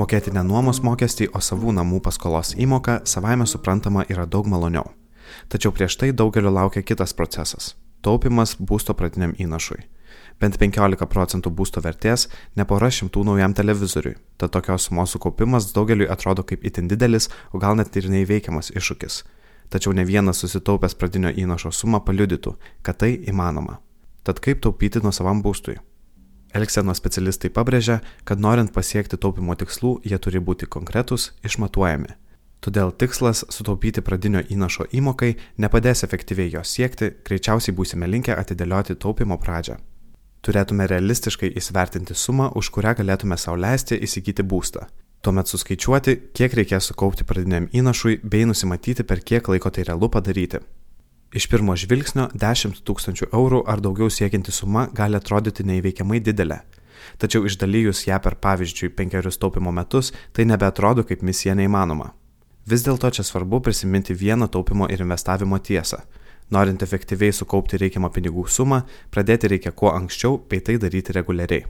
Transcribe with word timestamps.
Mokėti 0.00 0.32
ne 0.32 0.42
nuomos 0.42 0.80
mokestį, 0.82 1.26
o 1.36 1.40
savų 1.44 1.74
namų 1.76 1.98
paskolos 2.02 2.54
įmoką 2.58 3.00
savaime 3.06 3.44
suprantama 3.46 4.06
yra 4.08 4.24
daug 4.26 4.46
maloniau. 4.48 4.86
Tačiau 5.52 5.74
prieš 5.76 5.98
tai 6.00 6.08
daugeliu 6.16 6.50
laukia 6.50 6.82
kitas 6.82 7.12
procesas- 7.14 7.74
taupimas 8.04 8.56
būsto 8.56 8.94
pradiniam 8.94 9.34
įnašui. 9.34 9.82
Bent 10.40 10.56
15 10.58 11.06
procentų 11.06 11.50
būsto 11.50 11.82
vertės 11.84 12.28
ne 12.56 12.64
pora 12.64 12.86
šimtų 12.86 13.24
naujam 13.24 13.54
televizoriui, 13.54 14.16
tad 14.38 14.50
tokios 14.50 14.88
sumos 14.88 15.10
sukaupimas 15.10 15.72
daugeliui 15.72 16.08
atrodo 16.08 16.42
kaip 16.42 16.64
itin 16.64 16.88
didelis, 16.88 17.28
o 17.52 17.58
gal 17.58 17.76
net 17.76 17.96
ir 17.96 18.08
neįveikiamas 18.08 18.70
iššūkis. 18.70 19.22
Tačiau 19.70 19.92
ne 19.92 20.04
vienas 20.04 20.38
susitaupęs 20.38 20.94
pradinio 20.94 21.28
įnašo 21.28 21.72
sumą 21.72 22.00
paliudytų, 22.00 22.56
kad 22.82 22.98
tai 22.98 23.18
įmanoma. 23.18 23.78
Tad 24.24 24.40
kaip 24.44 24.60
taupyti 24.64 25.00
nuo 25.04 25.12
savam 25.12 25.42
būstui? 25.44 25.78
Elksenos 26.54 26.98
specialistai 26.98 27.50
pabrėžia, 27.54 28.00
kad 28.26 28.40
norint 28.42 28.72
pasiekti 28.74 29.16
taupimo 29.16 29.54
tikslų, 29.54 30.00
jie 30.04 30.18
turi 30.18 30.42
būti 30.42 30.66
konkretūs, 30.66 31.30
išmatuojami. 31.46 32.16
Todėl 32.60 32.90
tikslas 32.92 33.44
sutaupyti 33.48 34.02
pradinio 34.04 34.42
įnašo 34.52 34.90
įmokai 34.92 35.30
nepadės 35.62 36.04
efektyviai 36.04 36.50
jos 36.52 36.74
siekti, 36.74 37.14
greičiausiai 37.24 37.74
būsime 37.76 38.08
linkę 38.10 38.34
atidėlioti 38.36 38.98
taupimo 39.00 39.38
pradžią. 39.40 39.78
Turėtume 40.44 40.88
realistiškai 40.88 41.52
įsvertinti 41.56 42.16
sumą, 42.16 42.50
už 42.56 42.68
kurią 42.74 42.96
galėtume 43.00 43.38
sauliaisti 43.40 43.96
įsigyti 44.04 44.44
būstą. 44.44 44.88
Tuomet 45.24 45.48
suskaičiuoti, 45.52 46.16
kiek 46.36 46.54
reikės 46.56 46.90
sukaupti 46.90 47.24
pradiniam 47.28 47.68
įnašui 47.76 48.20
bei 48.24 48.46
nusimatyti, 48.48 49.04
per 49.04 49.20
kiek 49.20 49.48
laiko 49.52 49.72
tai 49.72 49.84
realu 49.88 50.08
padaryti. 50.12 50.60
Iš 51.30 51.44
pirmo 51.46 51.76
žvilgsnio 51.78 52.24
10 52.34 52.80
tūkstančių 52.82 53.28
eurų 53.30 53.60
ar 53.70 53.78
daugiau 53.78 54.10
siekianti 54.10 54.50
suma 54.50 54.88
gali 54.90 55.14
atrodyti 55.14 55.62
neįveikiamai 55.62 56.18
didelė. 56.26 56.56
Tačiau 57.22 57.46
išdalyjus 57.46 58.00
ją 58.08 58.18
per 58.24 58.34
pavyzdžiui 58.42 58.90
penkerius 58.98 59.38
taupimo 59.38 59.70
metus, 59.70 60.10
tai 60.34 60.48
nebeatrodo 60.50 61.04
kaip 61.06 61.22
misija 61.22 61.54
neįmanoma. 61.54 62.10
Vis 62.66 62.82
dėlto 62.82 63.12
čia 63.14 63.22
svarbu 63.22 63.62
prisiminti 63.62 64.14
vieną 64.14 64.50
taupimo 64.50 64.90
ir 64.90 65.06
investavimo 65.06 65.62
tiesą. 65.62 66.02
Norint 66.50 66.82
efektyviai 66.82 67.30
sukaupti 67.30 67.78
reikiamą 67.78 68.10
pinigų 68.10 68.48
sumą, 68.50 68.82
pradėti 69.14 69.54
reikia 69.54 69.70
kuo 69.70 69.94
anksčiau, 69.94 70.42
bei 70.50 70.58
tai 70.58 70.80
daryti 70.82 71.14
reguliariai. 71.14 71.62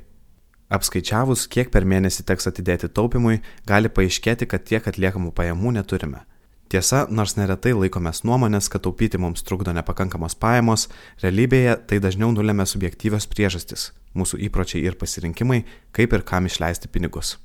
Apskaičiavus, 0.72 1.44
kiek 1.52 1.68
per 1.68 1.84
mėnesį 1.84 2.24
teks 2.24 2.48
atidėti 2.48 2.88
taupimui, 2.88 3.42
gali 3.68 3.92
paaiškėti, 3.92 4.48
kad 4.48 4.64
tiek 4.64 4.88
atliekamų 4.88 5.34
pajamų 5.36 5.76
neturime. 5.76 6.24
Tiesa, 6.70 7.00
nors 7.10 7.32
neretai 7.34 7.72
laikomės 7.74 8.20
nuomonės, 8.22 8.68
kad 8.70 8.84
taupyti 8.84 9.18
mums 9.18 9.42
trukdo 9.42 9.72
nepakankamos 9.74 10.36
pajamos, 10.38 10.84
realybėje 11.18 11.72
tai 11.90 11.96
dažniau 11.98 12.28
nulėmė 12.30 12.62
subjektyvios 12.70 13.26
priežastys- 13.26 13.88
mūsų 14.18 14.38
įpročiai 14.46 14.84
ir 14.86 14.94
pasirinkimai, 14.94 15.64
kaip 15.90 16.12
ir 16.12 16.22
kam 16.22 16.46
išleisti 16.46 16.86
pinigus. 16.86 17.38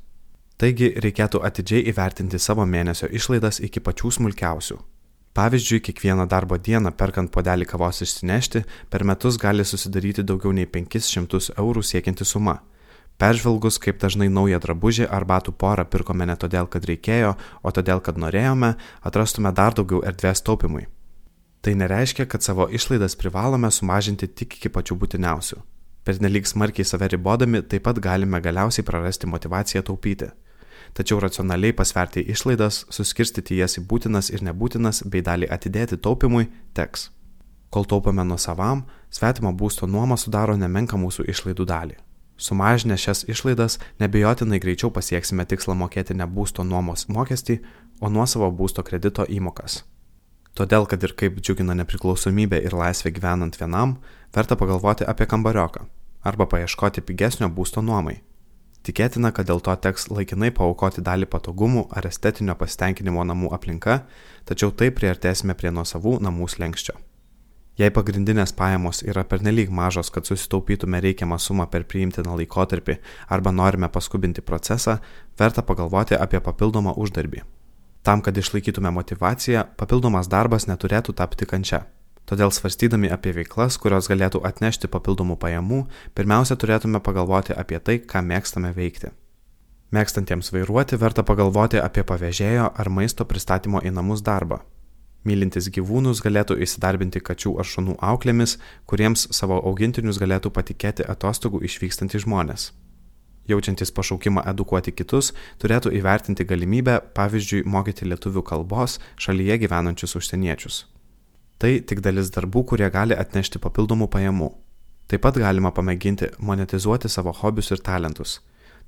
Taigi 0.60 0.92
reikėtų 1.02 1.42
atidžiai 1.42 1.90
įvertinti 1.90 2.40
savo 2.40 2.66
mėnesio 2.66 3.10
išlaidas 3.10 3.60
iki 3.60 3.80
pačių 3.80 4.12
smulkiausių. 4.12 4.78
Pavyzdžiui, 5.34 5.82
kiekvieną 5.82 6.28
darbo 6.30 6.58
dieną 6.58 6.92
perkant 6.96 7.32
podelį 7.32 7.66
kavos 7.66 8.02
išsinešti, 8.02 8.64
per 8.92 9.04
metus 9.04 9.38
gali 9.38 9.66
susidaryti 9.66 10.24
daugiau 10.24 10.54
nei 10.54 10.68
500 10.68 11.50
eurų 11.58 11.82
siekianti 11.82 12.26
suma 12.26 12.62
Peržvelgus, 13.18 13.78
kaip 13.80 14.02
dažnai 14.02 14.28
naują 14.28 14.60
drabužį 14.60 15.06
ar 15.08 15.24
batų 15.24 15.54
porą 15.56 15.86
pirkome 15.88 16.26
ne 16.28 16.36
todėl, 16.36 16.68
kad 16.68 16.84
reikėjo, 16.84 17.36
o 17.64 17.72
todėl, 17.72 18.02
kad 18.04 18.20
norėjome, 18.20 18.74
atrastume 19.08 19.54
dar 19.56 19.74
daugiau 19.78 20.02
erdvės 20.04 20.44
taupimui. 20.44 20.90
Tai 21.64 21.74
nereiškia, 21.80 22.28
kad 22.28 22.44
savo 22.44 22.68
išlaidas 22.68 23.16
privalome 23.16 23.72
sumažinti 23.72 24.28
tik 24.28 24.60
iki 24.60 24.70
pačių 24.70 25.00
būtiniausių. 25.02 25.62
Per 26.06 26.20
nelik 26.22 26.46
smarkiai 26.46 26.86
save 26.86 27.08
ribodami 27.16 27.64
taip 27.64 27.88
pat 27.88 27.98
galime 28.04 28.42
galiausiai 28.44 28.86
prarasti 28.86 29.32
motivaciją 29.32 29.82
taupyti. 29.88 30.28
Tačiau 30.94 31.18
racionaliai 31.24 31.74
pasverti 31.74 32.22
išlaidas, 32.30 32.84
suskirstyti 32.94 33.58
jas 33.58 33.80
į 33.80 33.88
būtinas 33.90 34.30
ir 34.30 34.44
nebūtinas 34.46 35.02
bei 35.10 35.24
dalį 35.26 35.50
atidėti 35.56 35.98
taupimui 35.98 36.52
teks. 36.78 37.10
Kol 37.74 37.88
taupame 37.90 38.24
nuo 38.28 38.38
savam, 38.38 38.86
svetimo 39.10 39.56
būsto 39.56 39.88
nuoma 39.88 40.20
sudaro 40.20 40.54
nemenka 40.60 41.00
mūsų 41.00 41.26
išlaidų 41.34 41.66
dalį. 41.72 41.98
Sumažinę 42.38 42.98
šias 43.00 43.24
išlaidas, 43.32 43.80
nebejotinai 44.00 44.60
greičiau 44.60 44.92
pasieksime 44.92 45.46
tikslą 45.48 45.76
mokėti 45.80 46.18
ne 46.20 46.28
būsto 46.28 46.64
nuomos 46.68 47.08
mokestį, 47.08 47.62
o 48.02 48.12
nuosavo 48.12 48.52
būsto 48.52 48.84
kredito 48.84 49.24
įmokas. 49.24 49.84
Todėl, 50.56 50.86
kad 50.88 51.04
ir 51.04 51.16
kaip 51.20 51.40
džiugina 51.40 51.76
nepriklausomybė 51.80 52.62
ir 52.64 52.76
laisvė 52.76 53.12
gyvenant 53.16 53.56
vienam, 53.60 53.98
verta 54.36 54.56
pagalvoti 54.60 55.08
apie 55.08 55.28
kambarioką 55.32 55.88
arba 56.26 56.48
paieškoti 56.50 57.04
pigesnio 57.06 57.52
būsto 57.54 57.84
nuomai. 57.86 58.22
Tikėtina, 58.86 59.32
kad 59.34 59.48
dėl 59.50 59.62
to 59.66 59.74
teks 59.82 60.10
laikinai 60.10 60.52
paukoti 60.54 61.02
dalį 61.06 61.30
patogumų 61.30 61.88
ar 61.94 62.06
estetinio 62.10 62.56
pasitenkinimo 62.58 63.24
namų 63.26 63.52
aplinka, 63.58 64.04
tačiau 64.46 64.72
taip 64.72 65.00
priartėsime 65.00 65.58
prie 65.58 65.72
nuosavų 65.74 66.20
namų 66.26 66.50
slengščio. 66.54 66.98
Jei 67.76 67.92
pagrindinės 67.92 68.54
pajamos 68.56 69.02
yra 69.04 69.26
pernelyg 69.28 69.68
mažos, 69.68 70.08
kad 70.08 70.24
susitaupytume 70.24 71.02
reikiamą 71.04 71.36
sumą 71.44 71.66
per 71.68 71.84
priimtiną 71.84 72.38
laikotarpį 72.40 72.94
arba 73.36 73.52
norime 73.52 73.90
paskubinti 73.92 74.40
procesą, 74.40 75.02
verta 75.40 75.60
pagalvoti 75.60 76.16
apie 76.16 76.40
papildomą 76.40 76.94
uždarbį. 76.96 77.42
Tam, 78.08 78.22
kad 78.24 78.38
išlaikytume 78.38 78.94
motivaciją, 78.96 79.66
papildomas 79.76 80.30
darbas 80.32 80.70
neturėtų 80.70 81.18
tapti 81.20 81.48
kančia. 81.52 81.82
Todėl 82.26 82.54
svarstydami 82.56 83.12
apie 83.12 83.34
veiklas, 83.36 83.76
kurios 83.78 84.08
galėtų 84.08 84.40
atnešti 84.48 84.88
papildomų 84.88 85.36
pajamų, 85.42 85.82
pirmiausia 86.16 86.56
turėtume 86.56 87.02
pagalvoti 87.04 87.58
apie 87.60 87.82
tai, 87.84 87.98
ką 88.00 88.22
mėgstame 88.24 88.72
veikti. 88.78 89.12
Mėgstantiems 89.92 90.54
vairuoti 90.56 90.96
verta 91.02 91.28
pagalvoti 91.28 91.84
apie 91.84 92.08
pavėžėjo 92.08 92.72
ar 92.72 92.90
maisto 92.90 93.28
pristatymo 93.28 93.84
į 93.84 93.92
namus 94.00 94.24
darbą 94.24 94.64
mylintis 95.26 95.68
gyvūnus 95.74 96.22
galėtų 96.24 96.58
įsidarbinti 96.64 97.22
kačių 97.26 97.56
ar 97.62 97.68
šunų 97.68 97.98
auklėmis, 98.12 98.58
kuriems 98.90 99.28
savo 99.36 99.58
augintinius 99.70 100.20
galėtų 100.22 100.52
patikėti 100.56 101.06
atostogų 101.10 101.64
išvykstantys 101.68 102.26
žmonės. 102.26 102.72
Jaučiantis 103.50 103.92
pašaukimą 103.94 104.46
edukuoti 104.50 104.94
kitus, 104.96 105.34
turėtų 105.62 105.92
įvertinti 106.00 106.48
galimybę, 106.50 106.98
pavyzdžiui, 107.18 107.66
mokyti 107.70 108.08
lietuvių 108.10 108.42
kalbos 108.46 108.98
šalyje 109.22 109.60
gyvenančius 109.66 110.18
užsieniečius. 110.18 110.86
Tai 111.62 111.76
tik 111.90 112.02
dalis 112.06 112.32
darbų, 112.34 112.66
kurie 112.72 112.90
gali 112.90 113.14
atnešti 113.18 113.62
papildomų 113.62 114.10
pajamų. 114.14 114.50
Taip 115.06 115.22
pat 115.22 115.38
galima 115.38 115.70
pamėginti 115.72 116.32
monetizuoti 116.42 117.10
savo 117.10 117.36
hobius 117.44 117.70
ir 117.76 117.86
talentus 117.86 118.40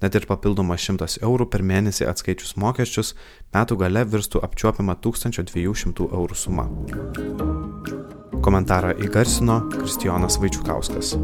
net 0.02 0.16
ir 0.18 0.28
papildomas 0.30 0.84
100 0.86 1.20
eurų 1.26 1.48
per 1.52 1.64
mėnesį 1.66 2.08
atskaičius 2.12 2.56
mokesčius, 2.62 3.14
metų 3.56 3.80
gale 3.84 4.06
virstų 4.06 4.44
apčiuopiama 4.46 4.98
1200 5.04 6.10
eurų 6.12 6.38
suma. 6.38 6.68
Komentarą 8.46 8.94
įgarsino 9.04 9.64
Kristijonas 9.74 10.38
Vaičiukauskas. 10.42 11.16